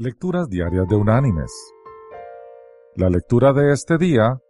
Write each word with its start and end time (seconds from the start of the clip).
Lecturas 0.00 0.48
Diarias 0.48 0.86
de 0.86 0.94
Unánimes. 0.94 1.50
La 2.94 3.08
lectura 3.08 3.52
de 3.52 3.72
este 3.72 3.98
día 3.98 4.40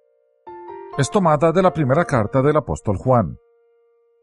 es 0.98 1.08
tomada 1.08 1.52
de 1.52 1.62
la 1.62 1.72
primera 1.72 2.04
carta 2.04 2.42
del 2.42 2.58
apóstol 2.58 2.98
Juan. 2.98 3.38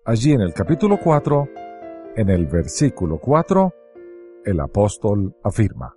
Allí 0.05 0.33
en 0.33 0.41
el 0.41 0.53
capítulo 0.53 0.99
4, 1.03 1.47
en 2.17 2.29
el 2.29 2.45
versículo 2.45 3.17
4, 3.17 3.73
el 4.45 4.59
apóstol 4.59 5.35
afirma, 5.43 5.95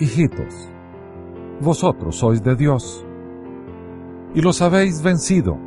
Hijitos, 0.00 0.70
vosotros 1.60 2.16
sois 2.16 2.42
de 2.42 2.56
Dios, 2.56 3.04
y 4.34 4.40
los 4.40 4.62
habéis 4.62 5.02
vencido, 5.02 5.58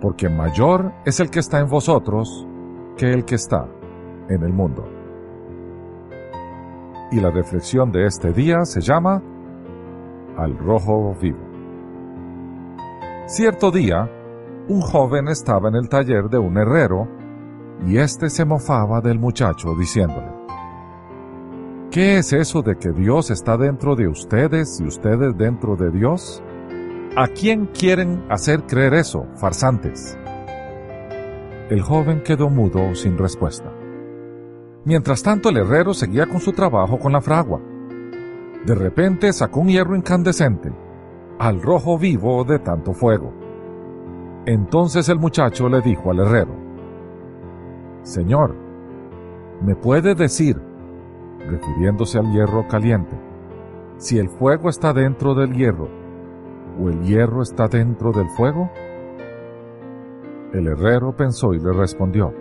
porque 0.00 0.28
mayor 0.28 0.92
es 1.06 1.20
el 1.20 1.30
que 1.30 1.38
está 1.38 1.60
en 1.60 1.68
vosotros 1.68 2.48
que 2.96 3.12
el 3.12 3.24
que 3.24 3.36
está 3.36 3.68
en 4.28 4.42
el 4.42 4.52
mundo 4.52 4.89
y 7.10 7.20
la 7.20 7.30
reflexión 7.30 7.90
de 7.92 8.06
este 8.06 8.32
día 8.32 8.64
se 8.64 8.80
llama 8.80 9.22
Al 10.36 10.56
Rojo 10.58 11.14
Vivo. 11.20 11.38
Cierto 13.26 13.70
día, 13.70 14.08
un 14.68 14.80
joven 14.80 15.28
estaba 15.28 15.68
en 15.68 15.76
el 15.76 15.88
taller 15.88 16.28
de 16.28 16.38
un 16.38 16.56
herrero 16.56 17.08
y 17.86 17.98
éste 17.98 18.30
se 18.30 18.44
mofaba 18.44 19.00
del 19.00 19.18
muchacho 19.18 19.74
diciéndole, 19.74 20.40
¿Qué 21.90 22.18
es 22.18 22.32
eso 22.32 22.62
de 22.62 22.76
que 22.76 22.92
Dios 22.92 23.32
está 23.32 23.56
dentro 23.56 23.96
de 23.96 24.06
ustedes 24.06 24.80
y 24.80 24.84
ustedes 24.84 25.36
dentro 25.36 25.74
de 25.74 25.90
Dios? 25.90 26.40
¿A 27.16 27.26
quién 27.26 27.66
quieren 27.66 28.24
hacer 28.30 28.62
creer 28.62 28.94
eso, 28.94 29.26
farsantes? 29.34 30.16
El 31.68 31.82
joven 31.82 32.22
quedó 32.22 32.48
mudo 32.48 32.94
sin 32.94 33.18
respuesta. 33.18 33.72
Mientras 34.84 35.22
tanto 35.22 35.50
el 35.50 35.58
herrero 35.58 35.92
seguía 35.92 36.26
con 36.26 36.40
su 36.40 36.52
trabajo 36.52 36.98
con 36.98 37.12
la 37.12 37.20
fragua. 37.20 37.60
De 38.64 38.74
repente 38.74 39.32
sacó 39.32 39.60
un 39.60 39.68
hierro 39.68 39.94
incandescente, 39.94 40.72
al 41.38 41.60
rojo 41.60 41.98
vivo 41.98 42.44
de 42.44 42.58
tanto 42.58 42.92
fuego. 42.94 43.32
Entonces 44.46 45.08
el 45.10 45.18
muchacho 45.18 45.68
le 45.68 45.82
dijo 45.82 46.10
al 46.10 46.20
herrero, 46.20 46.54
Señor, 48.02 48.54
¿me 49.62 49.74
puede 49.76 50.14
decir, 50.14 50.56
refiriéndose 51.46 52.18
al 52.18 52.32
hierro 52.32 52.66
caliente, 52.66 53.18
si 53.98 54.18
el 54.18 54.30
fuego 54.30 54.70
está 54.70 54.94
dentro 54.94 55.34
del 55.34 55.52
hierro 55.52 55.88
o 56.82 56.88
el 56.88 57.02
hierro 57.02 57.42
está 57.42 57.68
dentro 57.68 58.12
del 58.12 58.30
fuego? 58.30 58.70
El 60.54 60.66
herrero 60.66 61.14
pensó 61.14 61.52
y 61.52 61.58
le 61.60 61.72
respondió, 61.72 62.32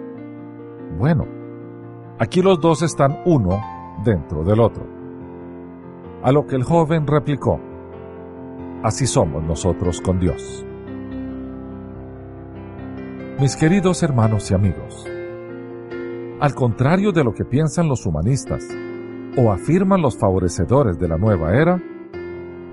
Bueno, 0.97 1.38
Aquí 2.21 2.41
los 2.41 2.59
dos 2.59 2.81
están 2.81 3.21
uno 3.23 3.61
dentro 4.03 4.43
del 4.43 4.59
otro. 4.59 4.85
A 6.21 6.33
lo 6.33 6.45
que 6.45 6.57
el 6.57 6.63
joven 6.63 7.07
replicó, 7.07 7.61
así 8.83 9.07
somos 9.07 9.41
nosotros 9.41 10.01
con 10.01 10.19
Dios. 10.19 10.65
Mis 13.39 13.55
queridos 13.55 14.03
hermanos 14.03 14.51
y 14.51 14.53
amigos, 14.53 15.07
al 16.41 16.53
contrario 16.55 17.13
de 17.13 17.23
lo 17.23 17.33
que 17.33 17.45
piensan 17.45 17.87
los 17.87 18.05
humanistas 18.05 18.67
o 19.37 19.49
afirman 19.53 20.01
los 20.01 20.17
favorecedores 20.17 20.99
de 20.99 21.07
la 21.07 21.17
nueva 21.17 21.55
era, 21.55 21.81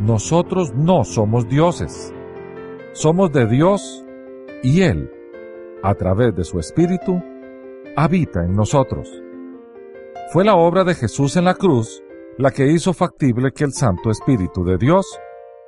nosotros 0.00 0.74
no 0.74 1.04
somos 1.04 1.48
dioses. 1.48 2.12
Somos 2.94 3.30
de 3.30 3.46
Dios 3.46 4.04
y 4.64 4.82
Él, 4.82 5.08
a 5.84 5.94
través 5.94 6.34
de 6.34 6.42
su 6.42 6.58
Espíritu, 6.58 7.22
habita 7.96 8.44
en 8.44 8.56
nosotros. 8.56 9.22
Fue 10.32 10.44
la 10.44 10.56
obra 10.56 10.84
de 10.84 10.94
Jesús 10.94 11.36
en 11.36 11.44
la 11.44 11.54
cruz 11.54 12.02
la 12.38 12.50
que 12.50 12.70
hizo 12.70 12.92
factible 12.92 13.52
que 13.52 13.64
el 13.64 13.72
Santo 13.72 14.10
Espíritu 14.10 14.62
de 14.62 14.76
Dios 14.76 15.18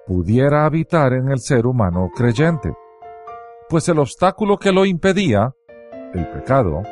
pudiera 0.07 0.67
habitar 0.67 1.13
en 1.13 1.31
el 1.31 1.39
ser 1.39 1.67
humano 1.67 2.11
creyente, 2.15 2.73
pues 3.69 3.89
el 3.89 3.99
obstáculo 3.99 4.59
que 4.59 4.73
lo 4.73 4.85
impedía, 4.85 5.55
el 6.13 6.29
pecado, 6.31 6.83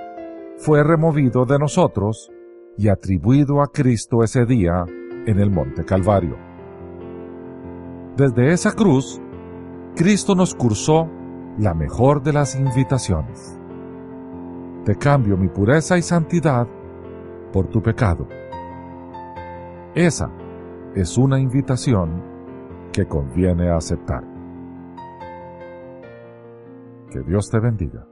fue 0.57 0.83
removido 0.83 1.45
de 1.45 1.59
nosotros 1.59 2.31
y 2.79 2.89
atribuido 2.89 3.63
a 3.63 3.67
Cristo 3.67 4.23
ese 4.23 4.47
día 4.47 4.85
en 5.27 5.39
el 5.39 5.51
Monte 5.51 5.85
Calvario. 5.85 6.37
Desde 8.17 8.53
esa 8.53 8.73
cruz, 8.73 9.21
Cristo 9.95 10.35
nos 10.35 10.55
cursó 10.55 11.09
la 11.59 11.75
mejor 11.75 12.23
de 12.23 12.33
las 12.33 12.55
invitaciones. 12.55 13.59
Te 14.85 14.97
cambio 14.97 15.37
mi 15.37 15.49
pureza 15.49 15.99
y 15.99 16.03
santidad 16.03 16.67
por 17.57 17.69
tu 17.69 17.81
pecado. 17.81 18.29
Esa 19.95 20.31
es 20.95 21.17
una 21.17 21.41
invitación 21.41 22.23
que 22.93 23.07
conviene 23.07 23.71
aceptar. 23.71 24.23
Que 27.11 27.23
Dios 27.23 27.49
te 27.49 27.59
bendiga. 27.59 28.07